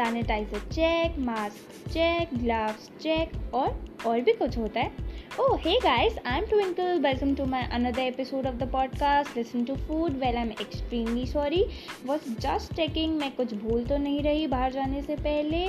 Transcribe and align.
Sanitiser 0.00 0.58
check 0.72 1.18
mask 1.18 1.88
check 1.88 2.28
gloves 2.34 2.88
check 3.00 3.54
और 3.54 3.68
और 4.06 4.20
भी 4.20 4.32
कुछ 4.32 4.56
होता 4.58 4.80
है 4.80 5.08
oh 5.40 5.42
hey 5.42 5.42
Oh, 5.42 5.56
hey 5.56 5.74
guys, 5.80 6.14
I'm 6.24 6.46
Twinkle. 6.46 7.00
Welcome 7.00 7.34
to 7.36 7.44
my 7.46 7.60
another 7.70 8.02
episode 8.02 8.46
of 8.46 8.56
the 8.58 8.66
podcast. 8.66 9.34
Listen 9.36 9.66
to 9.66 9.76
food. 9.80 10.16
Well, 10.20 10.38
I'm 10.38 10.52
extremely 10.54 11.26
sorry. 11.26 11.60
Was 12.06 12.30
just 12.46 12.72
checking 12.78 13.18
मैं 13.18 13.30
कुछ 13.36 13.54
भूल 13.56 13.84
तो 13.86 13.98
नहीं 13.98 14.22
रही 14.22 14.46
बाहर 14.46 14.72
जाने 14.72 15.02
से 15.02 15.16
पहले 15.18 15.64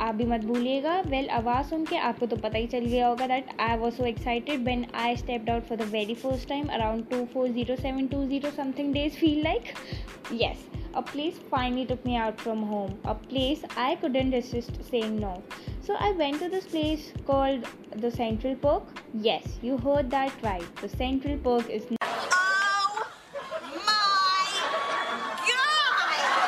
आप 0.00 0.14
भी 0.14 0.24
मत 0.24 0.44
भूलिएगा 0.44 0.98
वेल 1.00 1.24
well, 1.24 1.34
आवाज़ 1.36 1.66
सुन 1.66 1.84
के 1.84 1.96
आपको 2.10 2.26
तो 2.26 2.36
पता 2.38 2.58
ही 2.58 2.66
चल 2.66 2.84
गया 2.86 3.06
होगा 3.06 3.26
that 3.26 3.56
I 3.60 3.76
was 3.76 3.94
so 3.94 4.04
excited 4.06 4.64
when 4.64 4.86
I 4.96 5.16
step 5.16 5.50
out 5.50 5.64
for 5.68 5.78
the 5.78 5.88
very 5.92 6.14
first 6.24 6.48
time 6.48 6.68
around 6.74 7.08
two 7.10 7.24
four 7.34 7.48
zero 7.50 7.76
seven 7.76 8.06
two 8.06 8.24
zero 8.26 8.50
something 8.56 8.92
days 8.94 9.16
feel 9.16 9.42
like 9.44 9.74
yes 10.32 10.79
a 10.94 11.02
place 11.02 11.38
finally 11.50 11.86
took 11.86 12.04
me 12.04 12.16
out 12.16 12.40
from 12.40 12.62
home. 12.62 12.98
A 13.04 13.14
place 13.14 13.62
i 13.76 13.94
couldn't 13.96 14.32
resist 14.32 14.78
saying 14.90 15.20
no. 15.20 15.42
So 15.82 15.94
i 15.98 16.12
went 16.12 16.40
to 16.40 16.48
this 16.48 16.66
place 16.66 17.12
called 17.26 17.64
the 17.96 18.10
Central 18.10 18.54
Perk 18.56 18.82
yes 19.14 19.58
you 19.62 19.78
heard 19.78 20.10
that 20.10 20.32
right. 20.42 20.76
The 20.82 20.88
Central 20.88 21.38
Perk 21.38 21.70
is 21.70 21.84
oh 21.90 21.96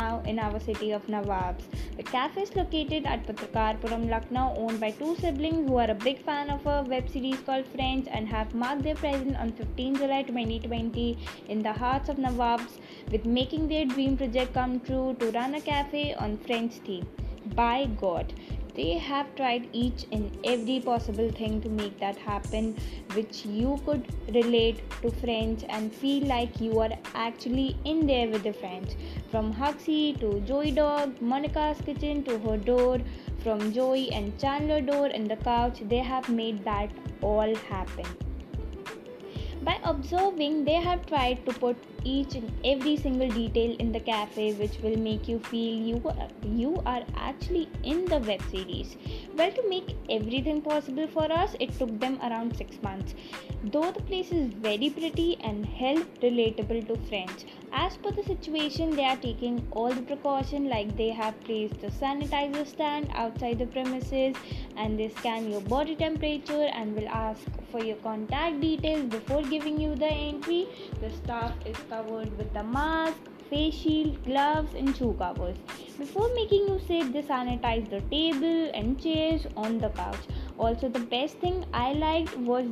now 0.00 0.22
in 0.24 0.38
our 0.38 0.58
city 0.60 0.92
of 0.92 1.06
Nawabs. 1.06 1.64
The 2.00 2.06
cafe 2.10 2.40
is 2.44 2.56
located 2.56 3.04
at 3.04 3.26
Patrakarpuram, 3.26 4.08
Lucknow, 4.08 4.54
owned 4.56 4.80
by 4.80 4.90
two 4.90 5.16
siblings 5.16 5.68
who 5.68 5.76
are 5.76 5.90
a 5.90 5.94
big 5.94 6.22
fan 6.24 6.48
of 6.48 6.64
a 6.64 6.82
web 6.88 7.10
series 7.10 7.38
called 7.42 7.66
Friends 7.66 8.08
and 8.10 8.26
have 8.26 8.54
marked 8.54 8.84
their 8.84 8.94
presence 8.94 9.36
on 9.36 9.52
15 9.52 9.96
July 9.96 10.22
2020 10.22 11.18
in 11.48 11.62
the 11.62 11.74
hearts 11.74 12.08
of 12.08 12.16
Nawabs 12.16 12.78
with 13.12 13.26
making 13.26 13.68
their 13.68 13.84
dream 13.84 14.16
project 14.16 14.54
come 14.54 14.80
true 14.80 15.14
to 15.20 15.30
run 15.32 15.56
a 15.56 15.60
cafe 15.60 16.14
on 16.14 16.38
Friends 16.38 16.78
theme. 16.78 17.06
By 17.54 17.84
God, 18.00 18.32
they 18.74 18.98
have 18.98 19.34
tried 19.34 19.68
each 19.72 20.06
and 20.12 20.38
every 20.44 20.80
possible 20.80 21.30
thing 21.30 21.60
to 21.60 21.68
make 21.68 21.98
that 22.00 22.16
happen 22.16 22.76
which 23.14 23.44
you 23.44 23.80
could 23.84 24.06
relate 24.34 24.82
to 25.02 25.10
friends 25.10 25.64
and 25.68 25.94
feel 25.94 26.24
like 26.26 26.60
you 26.60 26.78
are 26.80 26.90
actually 27.14 27.76
in 27.84 28.06
there 28.06 28.28
with 28.28 28.42
the 28.42 28.52
friends. 28.52 28.96
From 29.30 29.52
Hugsy 29.52 30.18
to 30.20 30.40
Joey 30.40 30.70
dog 30.70 31.20
monica's 31.20 31.80
kitchen 31.80 32.24
to 32.24 32.38
her 32.38 32.56
door 32.56 32.98
from 33.42 33.72
Joey 33.72 34.10
and 34.12 34.38
chandler 34.38 34.80
door 34.80 35.06
and 35.06 35.30
the 35.30 35.36
couch 35.36 35.80
they 35.88 35.98
have 35.98 36.28
made 36.28 36.64
that 36.64 36.90
all 37.22 37.54
happen 37.56 38.29
by 39.62 39.78
observing, 39.84 40.64
they 40.64 40.74
have 40.74 41.06
tried 41.06 41.44
to 41.46 41.52
put 41.52 41.76
each 42.04 42.34
and 42.34 42.50
every 42.64 42.96
single 42.96 43.28
detail 43.28 43.76
in 43.78 43.92
the 43.92 44.00
cafe 44.00 44.52
which 44.54 44.78
will 44.82 44.96
make 44.96 45.28
you 45.28 45.38
feel 45.38 45.74
you 45.74 46.02
are, 46.04 46.28
you 46.44 46.82
are 46.86 47.02
actually 47.16 47.68
in 47.84 48.06
the 48.06 48.18
web 48.18 48.40
series. 48.50 48.96
Well, 49.36 49.52
to 49.52 49.68
make 49.68 49.96
everything 50.08 50.62
possible 50.62 51.06
for 51.08 51.30
us, 51.30 51.56
it 51.60 51.72
took 51.78 51.98
them 52.00 52.18
around 52.22 52.56
6 52.56 52.82
months. 52.82 53.14
Though 53.64 53.90
the 53.92 54.02
place 54.02 54.32
is 54.32 54.52
very 54.54 54.88
pretty 54.88 55.36
and 55.42 55.66
hell 55.66 55.98
relatable 56.22 56.86
to 56.88 56.96
friends, 57.08 57.44
as 57.72 57.96
per 57.96 58.10
the 58.10 58.22
situation, 58.22 58.90
they 58.96 59.04
are 59.04 59.16
taking 59.16 59.66
all 59.70 59.92
the 59.92 60.02
precaution 60.02 60.68
like 60.68 60.96
they 60.96 61.10
have 61.10 61.38
placed 61.44 61.80
the 61.80 61.88
sanitizer 61.88 62.66
stand 62.66 63.08
outside 63.14 63.58
the 63.58 63.66
premises 63.66 64.34
and 64.76 64.98
they 64.98 65.08
scan 65.08 65.50
your 65.50 65.60
body 65.60 65.94
temperature 65.94 66.68
and 66.74 66.94
will 66.96 67.08
ask 67.08 67.42
for 67.70 67.82
your 67.82 67.96
contact 67.96 68.60
details 68.60 69.04
before 69.04 69.42
giving 69.42 69.80
you 69.80 69.94
the 69.94 70.06
entry. 70.06 70.66
The 71.00 71.10
staff 71.10 71.54
is 71.66 71.76
covered 71.88 72.36
with 72.36 72.52
the 72.52 72.64
mask, 72.64 73.18
face 73.48 73.74
shield, 73.74 74.22
gloves, 74.24 74.74
and 74.74 74.96
shoe 74.96 75.14
covers. 75.18 75.56
Before 75.98 76.28
making 76.34 76.68
you 76.68 76.80
sit, 76.86 77.12
they 77.12 77.22
sanitize 77.22 77.88
the 77.90 78.00
table 78.02 78.70
and 78.74 79.00
chairs 79.00 79.46
on 79.56 79.78
the 79.78 79.90
couch. 79.90 80.24
Also, 80.58 80.88
the 80.88 81.00
best 81.00 81.38
thing 81.38 81.64
I 81.72 81.92
liked 81.92 82.36
was 82.38 82.66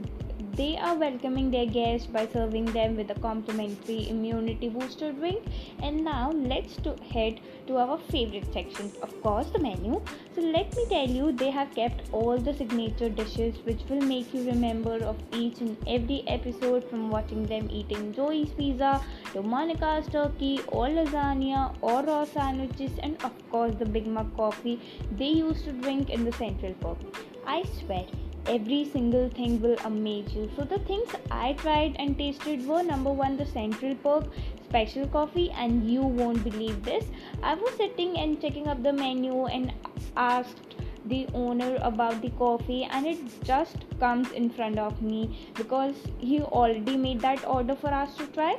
they 0.59 0.77
are 0.77 0.95
welcoming 0.97 1.51
their 1.53 1.67
guests 1.67 2.09
by 2.09 2.27
serving 2.27 2.65
them 2.77 2.97
with 2.97 3.11
a 3.13 3.19
complimentary 3.21 4.09
immunity 4.11 4.69
booster 4.69 5.13
drink. 5.13 5.45
And 5.83 6.05
now 6.05 6.33
let's 6.33 6.77
to 6.79 6.97
head 7.13 7.41
to 7.69 7.77
our 7.77 7.99
favorite 8.11 8.53
section, 8.53 8.91
of 9.01 9.23
course, 9.23 9.51
the 9.51 9.61
menu. 9.61 10.01
So 10.35 10.41
let 10.41 10.77
me 10.77 10.85
tell 10.91 11.09
you, 11.09 11.31
they 11.31 11.51
have 11.51 11.73
kept 11.77 12.13
all 12.13 12.39
the 12.39 12.55
signature 12.55 13.09
dishes 13.09 13.55
which 13.65 13.83
will 13.89 14.01
make 14.01 14.35
you 14.35 14.45
remember 14.47 14.97
of 15.05 15.17
each 15.33 15.61
and 15.61 15.77
every 15.87 16.25
episode 16.27 16.89
from 16.91 17.09
watching 17.09 17.47
them 17.47 17.69
eating 17.71 18.13
Joey's 18.13 18.51
pizza 18.51 19.01
to 19.35 19.43
Monica's 19.43 20.09
turkey 20.09 20.61
or 20.69 20.87
lasagna 20.89 21.77
or 21.83 22.03
raw 22.03 22.25
sandwiches 22.25 22.93
and 23.03 23.23
of 23.23 23.33
course 23.51 23.75
the 23.79 23.87
Big 23.87 24.07
Mac 24.07 24.27
coffee 24.37 24.81
they 25.13 25.29
used 25.29 25.65
to 25.65 25.73
drink 25.73 26.11
in 26.11 26.25
the 26.25 26.33
Central 26.33 26.75
Perk. 26.75 26.99
I 27.47 27.63
swear 27.79 28.07
every 28.49 28.85
single 28.91 29.29
thing 29.29 29.61
will 29.61 29.77
amaze 29.85 30.33
you. 30.35 30.51
So 30.57 30.65
the 30.65 30.79
things 30.81 31.09
I 31.31 31.53
tried 31.53 31.97
and 31.99 32.17
tasted 32.17 32.67
were 32.67 32.83
number 32.83 33.13
one 33.13 33.37
the 33.37 33.47
Central 33.47 33.95
Perk 33.97 34.25
special 34.65 35.07
coffee 35.09 35.51
and 35.51 35.91
you 35.91 36.03
won't 36.03 36.43
believe 36.45 36.83
this. 36.85 37.05
I 37.43 37.55
was 37.55 37.75
sitting 37.75 38.19
and 38.19 38.41
checking 38.41 38.67
up 38.67 38.83
the 38.83 38.93
menu 38.93 39.47
and 39.47 39.73
asked 40.17 40.77
the 41.07 41.27
owner 41.35 41.79
about 41.83 42.21
the 42.23 42.31
coffee 42.31 42.85
and 42.85 43.07
it 43.07 43.19
just 43.45 43.77
comes 44.01 44.31
in 44.33 44.51
front 44.51 44.79
of 44.79 45.01
me 45.01 45.51
because 45.55 45.95
he 46.19 46.41
already 46.41 46.97
made 46.97 47.21
that 47.21 47.47
order 47.47 47.75
for 47.75 47.89
us 47.89 48.17
to 48.17 48.27
try. 48.29 48.59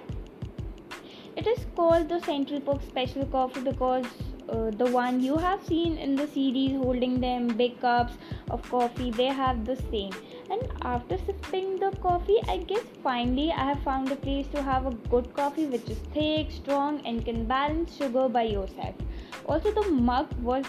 It 1.35 1.47
is 1.47 1.65
called 1.75 2.09
the 2.09 2.19
Central 2.21 2.59
Perk 2.59 2.81
special 2.81 3.25
coffee 3.25 3.61
because 3.61 4.05
uh, 4.51 4.71
the 4.71 4.85
one 4.91 5.19
you 5.21 5.37
have 5.37 5.63
seen 5.65 5.97
in 5.97 6.15
the 6.15 6.27
series 6.27 6.75
holding 6.77 7.19
them 7.19 7.47
big 7.47 7.79
cups 7.81 8.13
of 8.49 8.61
coffee 8.69 9.11
they 9.11 9.27
have 9.27 9.65
the 9.65 9.75
same. 9.75 10.11
And 10.51 10.61
after 10.81 11.17
sipping 11.17 11.79
the 11.79 11.91
coffee 12.01 12.37
i 12.47 12.57
guess 12.57 12.85
finally 13.03 13.51
i 13.51 13.65
have 13.65 13.81
found 13.83 14.11
a 14.11 14.15
place 14.15 14.47
to 14.53 14.61
have 14.61 14.87
a 14.87 14.91
good 15.13 15.31
coffee 15.33 15.65
which 15.65 15.89
is 15.89 15.99
thick 16.13 16.51
strong 16.51 17.01
and 17.05 17.23
can 17.23 17.45
balance 17.45 17.95
sugar 17.95 18.27
by 18.27 18.43
yourself. 18.43 18.95
Also 19.45 19.71
the 19.71 19.87
mug 19.89 20.27
was 20.41 20.65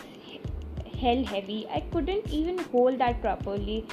hell 1.01 1.25
heavy. 1.25 1.67
I 1.73 1.81
couldn't 1.93 2.29
even 2.31 2.59
hold 2.59 2.99
that 2.99 3.21
properly 3.23 3.87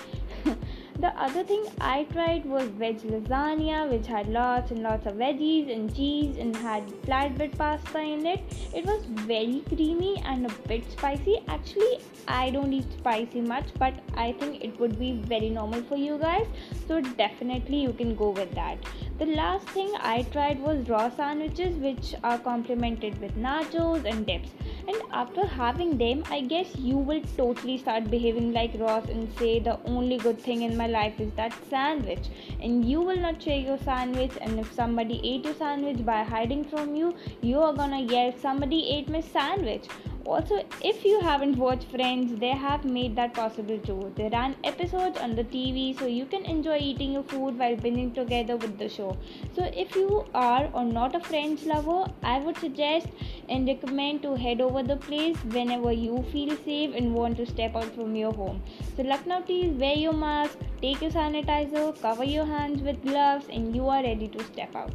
the 0.99 1.09
other 1.21 1.43
thing 1.43 1.63
I 1.79 2.05
tried 2.11 2.45
was 2.45 2.67
veg 2.69 3.01
lasagna, 3.01 3.89
which 3.89 4.07
had 4.07 4.27
lots 4.27 4.71
and 4.71 4.81
lots 4.81 5.05
of 5.05 5.13
veggies 5.15 5.71
and 5.71 5.95
cheese 5.95 6.37
and 6.37 6.55
had 6.55 6.87
flatbread 7.03 7.57
pasta 7.57 7.99
in 7.99 8.25
it. 8.25 8.41
It 8.73 8.85
was 8.85 9.05
very 9.05 9.63
creamy 9.67 10.21
and 10.25 10.47
a 10.47 10.53
bit 10.67 10.89
spicy. 10.91 11.37
Actually, 11.47 11.99
I 12.27 12.49
don't 12.49 12.73
eat 12.73 12.91
spicy 12.97 13.41
much, 13.41 13.67
but 13.77 13.93
I 14.15 14.31
think 14.33 14.63
it 14.63 14.79
would 14.79 14.97
be 14.97 15.13
very 15.33 15.49
normal 15.49 15.83
for 15.83 15.97
you 15.97 16.17
guys. 16.17 16.47
So, 16.87 17.01
definitely, 17.01 17.81
you 17.81 17.93
can 17.93 18.15
go 18.15 18.29
with 18.29 18.53
that. 18.55 18.77
The 19.19 19.25
last 19.25 19.67
thing 19.69 19.91
I 19.99 20.21
tried 20.21 20.59
was 20.61 20.87
raw 20.87 21.09
sandwiches, 21.09 21.75
which 21.77 22.13
are 22.23 22.37
complemented 22.37 23.19
with 23.19 23.35
nachos 23.35 24.05
and 24.05 24.27
dips. 24.27 24.51
And 24.87 24.95
after 25.11 25.43
having 25.43 25.97
them, 25.97 26.23
I 26.29 26.41
guess 26.41 26.75
you 26.77 26.97
will 26.97 27.23
totally 27.35 27.79
start 27.79 28.11
behaving 28.11 28.53
like 28.53 28.75
Ross 28.79 29.09
and 29.09 29.27
say 29.39 29.59
the 29.59 29.79
only 29.85 30.17
good 30.17 30.39
thing 30.39 30.61
in 30.61 30.77
my 30.77 30.85
life 30.85 31.19
is 31.19 31.31
that 31.33 31.51
sandwich 31.67 32.29
and 32.61 32.85
you 32.87 33.01
will 33.01 33.17
not 33.17 33.41
share 33.41 33.59
your 33.59 33.79
sandwich 33.79 34.33
and 34.39 34.59
if 34.59 34.71
somebody 34.71 35.19
ate 35.23 35.45
your 35.45 35.55
sandwich 35.55 36.05
by 36.05 36.21
hiding 36.23 36.63
from 36.63 36.95
you 36.95 37.15
you 37.41 37.59
are 37.59 37.73
gonna 37.73 38.01
yell 38.01 38.31
somebody 38.39 38.87
ate 38.95 39.09
my 39.09 39.21
sandwich 39.21 39.87
also 40.35 40.61
if 40.81 41.03
you 41.05 41.19
haven't 41.21 41.57
watched 41.57 41.89
friends 41.91 42.33
they 42.39 42.51
have 42.63 42.83
made 42.85 43.15
that 43.15 43.33
possible 43.33 43.79
too. 43.79 44.11
They 44.15 44.29
run 44.29 44.55
episodes 44.63 45.17
on 45.19 45.35
the 45.35 45.43
tv 45.43 45.97
so 45.99 46.05
you 46.05 46.25
can 46.25 46.45
enjoy 46.45 46.77
eating 46.77 47.13
your 47.13 47.23
food 47.23 47.57
while 47.57 47.75
binging 47.75 48.13
together 48.13 48.57
with 48.57 48.77
the 48.77 48.89
show. 48.89 49.17
So 49.55 49.69
if 49.85 49.95
you 49.95 50.25
are 50.33 50.69
or 50.73 50.83
not 50.83 51.15
a 51.15 51.19
friends 51.19 51.65
lover 51.65 51.99
i 52.23 52.39
would 52.39 52.57
suggest 52.57 53.07
and 53.49 53.67
recommend 53.67 54.21
to 54.23 54.35
head 54.35 54.61
over 54.61 54.83
the 54.83 54.97
place 55.07 55.37
whenever 55.57 55.91
you 55.91 56.23
feel 56.31 56.55
safe 56.65 56.95
and 56.95 57.13
want 57.13 57.37
to 57.37 57.45
step 57.45 57.75
out 57.75 57.95
from 57.95 58.15
your 58.15 58.33
home. 58.33 58.61
So 58.95 59.03
lucknow 59.03 59.41
please 59.41 59.73
wear 59.85 59.95
your 59.95 60.13
mask 60.13 60.57
take 60.81 61.01
your 61.01 61.11
sanitizer 61.11 61.85
cover 62.01 62.23
your 62.23 62.45
hands 62.45 62.81
with 62.81 63.01
gloves 63.03 63.45
and 63.49 63.75
you 63.75 63.87
are 63.87 64.03
ready 64.03 64.27
to 64.27 64.43
step 64.43 64.75
out 64.75 64.91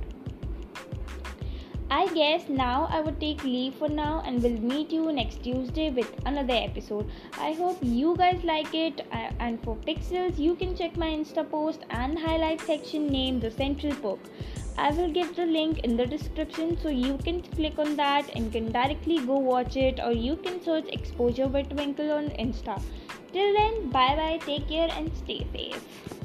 I 1.95 2.07
guess 2.15 2.49
now 2.49 2.89
I 2.91 3.03
would 3.03 3.21
take 3.21 3.45
leave 3.45 3.75
for 3.75 3.87
now 3.87 4.23
and 4.25 4.43
will 4.43 4.59
meet 4.69 4.93
you 4.93 5.13
next 5.13 5.43
Tuesday 5.43 5.91
with 5.91 6.11
another 6.25 6.55
episode. 6.55 7.11
I 7.39 7.53
hope 7.53 7.77
you 7.83 8.17
guys 8.17 8.43
like 8.45 8.75
it 8.75 9.03
and 9.13 9.63
for 9.63 9.77
pixels 9.77 10.39
you 10.39 10.55
can 10.55 10.75
check 10.75 10.97
my 10.97 11.09
Insta 11.09 11.45
post 11.51 11.85
and 11.91 12.19
highlight 12.19 12.63
section 12.63 13.09
named 13.09 13.43
the 13.43 13.51
Central 13.51 13.95
Perk. 13.97 14.21
I 14.79 14.91
will 14.93 15.13
give 15.13 15.37
the 15.37 15.45
link 15.45 15.81
in 15.81 15.99
the 15.99 16.07
description 16.07 16.79
so 16.81 16.89
you 16.89 17.19
can 17.19 17.43
click 17.43 17.79
on 17.79 17.95
that 17.97 18.35
and 18.35 18.51
can 18.51 18.73
directly 18.73 19.19
go 19.19 19.37
watch 19.51 19.77
it 19.77 20.01
or 20.03 20.13
you 20.13 20.37
can 20.37 20.63
search 20.63 20.89
Exposure 20.89 21.49
with 21.49 21.69
Twinkle 21.69 22.11
on 22.11 22.31
Insta. 22.47 22.81
Till 23.35 23.53
then, 23.53 23.91
bye 23.91 24.17
bye, 24.17 24.41
take 24.47 24.67
care 24.67 24.89
and 24.97 25.15
stay 25.19 25.47
safe. 25.53 26.22